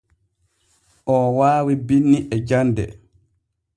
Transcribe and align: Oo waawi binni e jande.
Oo 1.13 1.29
waawi 1.37 1.73
binni 1.87 2.17
e 2.35 2.37
jande. 2.47 2.85